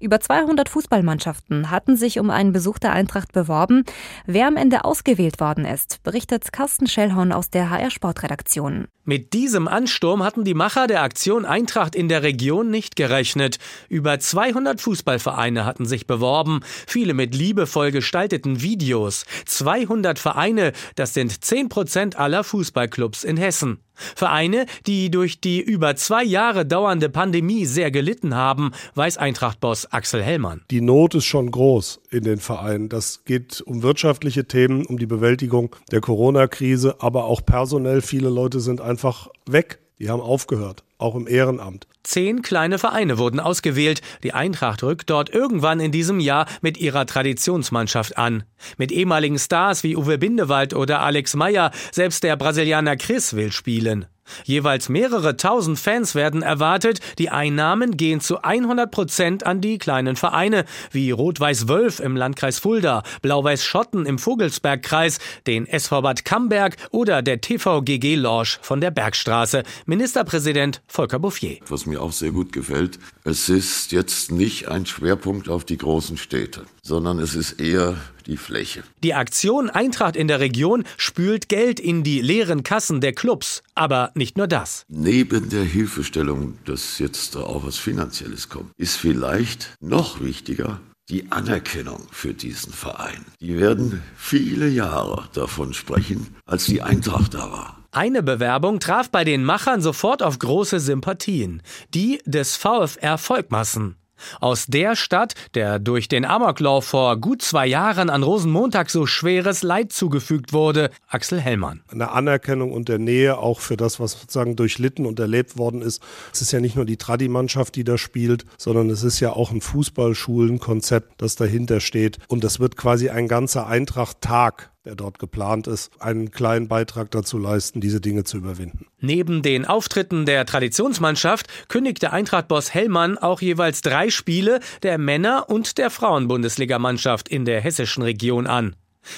Über 0.00 0.20
200 0.20 0.68
Fußballmannschaften 0.68 1.70
hatten 1.70 1.96
sich 1.96 2.18
um 2.18 2.30
einen 2.30 2.52
Besuch 2.52 2.78
der 2.78 2.92
Eintracht 2.92 3.32
beworben. 3.32 3.84
Wer 4.26 4.48
am 4.48 4.56
Ende 4.56 4.84
ausgewählt 4.84 5.40
worden 5.40 5.64
ist, 5.64 6.02
berichtet 6.02 6.52
Carsten 6.52 6.86
Schellhorn 6.86 7.32
aus 7.32 7.50
der 7.50 7.70
HR 7.70 7.90
Sportredaktion. 7.90 8.88
Mit 9.08 9.32
diesem 9.32 9.68
Ansturm 9.68 10.22
hatten 10.22 10.44
die 10.44 10.52
Macher 10.52 10.86
der 10.86 11.00
Aktion 11.00 11.46
Eintracht 11.46 11.94
in 11.94 12.10
der 12.10 12.22
Region 12.22 12.70
nicht 12.70 12.94
gerechnet. 12.94 13.56
Über 13.88 14.20
200 14.20 14.82
Fußballvereine 14.82 15.64
hatten 15.64 15.86
sich 15.86 16.06
beworben, 16.06 16.60
viele 16.86 17.14
mit 17.14 17.34
liebevoll 17.34 17.90
gestalteten 17.90 18.60
Videos. 18.60 19.24
200 19.46 20.18
Vereine, 20.38 20.72
das 20.94 21.14
sind 21.14 21.44
10 21.44 21.68
Prozent 21.68 22.16
aller 22.16 22.44
Fußballclubs 22.44 23.24
in 23.24 23.36
Hessen. 23.36 23.80
Vereine, 23.94 24.66
die 24.86 25.10
durch 25.10 25.40
die 25.40 25.60
über 25.60 25.96
zwei 25.96 26.22
Jahre 26.22 26.64
dauernde 26.64 27.08
Pandemie 27.08 27.66
sehr 27.66 27.90
gelitten 27.90 28.36
haben, 28.36 28.70
weiß 28.94 29.18
Eintracht-Boss 29.18 29.92
Axel 29.92 30.22
Hellmann. 30.22 30.62
Die 30.70 30.80
Not 30.80 31.16
ist 31.16 31.24
schon 31.24 31.50
groß 31.50 32.02
in 32.10 32.22
den 32.22 32.38
Vereinen. 32.38 32.88
Das 32.88 33.24
geht 33.24 33.60
um 33.62 33.82
wirtschaftliche 33.82 34.44
Themen, 34.44 34.86
um 34.86 34.96
die 34.96 35.06
Bewältigung 35.06 35.74
der 35.90 36.00
Corona-Krise, 36.00 36.94
aber 37.00 37.24
auch 37.24 37.44
personell. 37.44 38.00
Viele 38.00 38.28
Leute 38.28 38.60
sind 38.60 38.80
einfach 38.80 39.26
weg. 39.44 39.80
Die 39.98 40.08
haben 40.08 40.20
aufgehört, 40.20 40.84
auch 40.98 41.14
im 41.14 41.26
Ehrenamt. 41.26 41.86
Zehn 42.02 42.42
kleine 42.42 42.78
Vereine 42.78 43.18
wurden 43.18 43.40
ausgewählt. 43.40 44.00
Die 44.22 44.34
Eintracht 44.34 44.82
rückt 44.82 45.10
dort 45.10 45.30
irgendwann 45.30 45.80
in 45.80 45.92
diesem 45.92 46.20
Jahr 46.20 46.46
mit 46.60 46.78
ihrer 46.78 47.06
Traditionsmannschaft 47.06 48.18
an. 48.18 48.44
Mit 48.76 48.92
ehemaligen 48.92 49.38
Stars 49.38 49.82
wie 49.82 49.96
Uwe 49.96 50.18
Bindewald 50.18 50.74
oder 50.74 51.00
Alex 51.00 51.34
Meyer, 51.34 51.70
selbst 51.92 52.24
der 52.24 52.36
Brasilianer 52.36 52.96
Chris 52.96 53.34
will 53.34 53.52
spielen. 53.52 54.06
Jeweils 54.44 54.88
mehrere 54.88 55.36
tausend 55.36 55.78
Fans 55.78 56.14
werden 56.14 56.42
erwartet. 56.42 57.00
Die 57.18 57.30
Einnahmen 57.30 57.96
gehen 57.96 58.20
zu 58.20 58.42
100 58.42 58.90
Prozent 58.90 59.46
an 59.46 59.60
die 59.60 59.78
kleinen 59.78 60.16
Vereine 60.16 60.64
wie 60.90 61.10
Rot-Weiß 61.10 61.68
Wölf 61.68 62.00
im 62.00 62.16
Landkreis 62.16 62.58
Fulda, 62.58 63.02
Blau-Weiß 63.22 63.64
Schotten 63.64 64.06
im 64.06 64.18
Vogelsbergkreis, 64.18 65.18
den 65.46 65.66
SV 65.66 66.02
Bad 66.02 66.24
Camberg 66.24 66.76
oder 66.90 67.22
der 67.22 67.40
TVGG 67.40 68.16
Lorsch 68.16 68.58
von 68.62 68.80
der 68.80 68.90
Bergstraße. 68.90 69.62
Ministerpräsident 69.86 70.82
Volker 70.86 71.18
Bouffier. 71.18 71.58
Was 71.68 71.86
mir 71.86 72.02
auch 72.02 72.12
sehr 72.12 72.32
gut 72.32 72.52
gefällt, 72.52 72.98
es 73.24 73.48
ist 73.48 73.92
jetzt 73.92 74.32
nicht 74.32 74.68
ein 74.68 74.86
Schwerpunkt 74.86 75.48
auf 75.48 75.64
die 75.64 75.78
großen 75.78 76.16
Städte, 76.16 76.64
sondern 76.82 77.18
es 77.18 77.34
ist 77.34 77.60
eher 77.60 77.96
die 78.28 78.36
Fläche. 78.36 78.84
Die 79.02 79.14
Aktion 79.14 79.70
Eintracht 79.70 80.14
in 80.14 80.28
der 80.28 80.38
Region 80.38 80.84
spült 80.96 81.48
Geld 81.48 81.80
in 81.80 82.04
die 82.04 82.20
leeren 82.20 82.62
Kassen 82.62 83.00
der 83.00 83.12
Clubs. 83.12 83.62
Aber 83.74 84.12
nicht 84.14 84.36
nur 84.36 84.46
das. 84.46 84.84
Neben 84.88 85.48
der 85.48 85.64
Hilfestellung, 85.64 86.58
dass 86.64 86.98
jetzt 86.98 87.36
auch 87.36 87.66
was 87.66 87.78
Finanzielles 87.78 88.48
kommt, 88.48 88.70
ist 88.76 88.96
vielleicht 88.96 89.74
noch 89.80 90.20
wichtiger, 90.20 90.80
die 91.08 91.32
Anerkennung 91.32 92.06
für 92.10 92.34
diesen 92.34 92.72
Verein. 92.72 93.24
Die 93.40 93.58
werden 93.58 94.02
viele 94.16 94.68
Jahre 94.68 95.28
davon 95.32 95.72
sprechen, 95.72 96.36
als 96.44 96.66
die 96.66 96.82
Eintracht 96.82 97.34
da 97.34 97.50
war. 97.50 97.84
Eine 97.90 98.22
Bewerbung 98.22 98.80
traf 98.80 99.10
bei 99.10 99.24
den 99.24 99.42
Machern 99.42 99.80
sofort 99.80 100.22
auf 100.22 100.38
große 100.38 100.78
Sympathien. 100.78 101.62
Die 101.94 102.20
des 102.26 102.56
VfR 102.56 103.16
Volkmassen. 103.16 103.96
Aus 104.40 104.66
der 104.66 104.96
Stadt, 104.96 105.34
der 105.54 105.78
durch 105.78 106.08
den 106.08 106.24
Amoklauf 106.24 106.84
vor 106.84 107.16
gut 107.16 107.42
zwei 107.42 107.66
Jahren 107.66 108.10
an 108.10 108.22
Rosenmontag 108.22 108.90
so 108.90 109.06
schweres 109.06 109.62
Leid 109.62 109.92
zugefügt 109.92 110.52
wurde, 110.52 110.90
Axel 111.08 111.40
Hellmann. 111.40 111.82
Eine 111.88 112.10
Anerkennung 112.10 112.72
und 112.72 112.88
der 112.88 112.98
Nähe 112.98 113.38
auch 113.38 113.60
für 113.60 113.76
das, 113.76 114.00
was 114.00 114.12
sozusagen 114.12 114.56
durchlitten 114.56 115.06
und 115.06 115.18
erlebt 115.20 115.58
worden 115.58 115.82
ist. 115.82 116.02
Es 116.32 116.42
ist 116.42 116.52
ja 116.52 116.60
nicht 116.60 116.76
nur 116.76 116.84
die 116.84 116.96
Tradi-Mannschaft, 116.96 117.76
die 117.76 117.84
da 117.84 117.98
spielt, 117.98 118.44
sondern 118.56 118.90
es 118.90 119.02
ist 119.02 119.20
ja 119.20 119.32
auch 119.32 119.50
ein 119.50 119.60
Fußballschulenkonzept, 119.60 121.20
das 121.20 121.36
dahinter 121.36 121.80
steht. 121.80 122.18
Und 122.28 122.44
das 122.44 122.60
wird 122.60 122.76
quasi 122.76 123.10
ein 123.10 123.28
ganzer 123.28 123.66
Eintracht-Tag 123.66 124.70
der 124.88 124.96
dort 124.96 125.18
geplant 125.18 125.66
ist, 125.66 125.90
einen 126.00 126.30
kleinen 126.30 126.66
Beitrag 126.66 127.10
dazu 127.10 127.36
leisten, 127.36 127.82
diese 127.82 128.00
Dinge 128.00 128.24
zu 128.24 128.38
überwinden. 128.38 128.86
Neben 129.00 129.42
den 129.42 129.66
Auftritten 129.66 130.24
der 130.24 130.46
Traditionsmannschaft 130.46 131.68
kündigte 131.68 132.10
Eintracht-Boss 132.10 132.72
Hellmann 132.72 133.18
auch 133.18 133.42
jeweils 133.42 133.82
drei 133.82 134.08
Spiele 134.08 134.60
der 134.82 134.96
Männer- 134.96 135.50
und 135.50 135.76
der 135.76 135.90
Frauen-Bundesligamannschaft 135.90 137.28
in 137.28 137.44
der 137.44 137.60
hessischen 137.60 138.02
Region 138.02 138.46
an. 138.46 138.76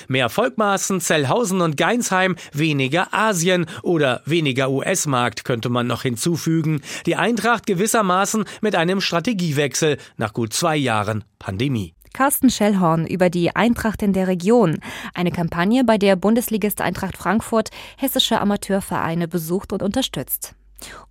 Mehr 0.08 0.28
Volkmaßen, 0.28 1.00
Zellhausen 1.00 1.60
und 1.60 1.76
Geinsheim, 1.76 2.34
weniger 2.52 3.14
Asien 3.14 3.66
oder 3.82 4.22
weniger 4.26 4.70
US-Markt 4.70 5.44
könnte 5.44 5.68
man 5.68 5.86
noch 5.86 6.02
hinzufügen. 6.02 6.82
Die 7.06 7.14
Eintracht 7.14 7.64
gewissermaßen 7.66 8.44
mit 8.60 8.74
einem 8.74 9.00
Strategiewechsel 9.00 9.98
nach 10.16 10.32
gut 10.32 10.52
zwei 10.52 10.76
Jahren 10.76 11.22
Pandemie. 11.38 11.94
Carsten 12.12 12.50
Schellhorn 12.50 13.06
über 13.06 13.30
die 13.30 13.54
Eintracht 13.54 14.02
in 14.02 14.12
der 14.12 14.28
Region, 14.28 14.78
eine 15.14 15.30
Kampagne, 15.30 15.84
bei 15.84 15.98
der 15.98 16.16
Bundesligist 16.16 16.80
Eintracht 16.80 17.16
Frankfurt 17.16 17.70
hessische 17.96 18.40
Amateurvereine 18.40 19.28
besucht 19.28 19.72
und 19.72 19.82
unterstützt. 19.82 20.54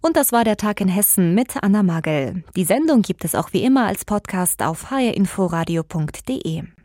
Und 0.02 0.16
das 0.16 0.32
war 0.32 0.44
der 0.44 0.58
Tag 0.58 0.82
in 0.82 0.88
Hessen 0.88 1.36
mit 1.36 1.62
Anna 1.62 1.84
Magel. 1.84 2.44
Die 2.56 2.64
Sendung 2.64 3.02
gibt 3.02 3.24
es 3.26 3.36
auch 3.36 3.54
wie 3.54 3.64
immer 3.64 3.86
als 3.86 4.06
Podcast 4.06 4.64
auf 4.64 4.90
hrinforadio.de. 4.92 6.64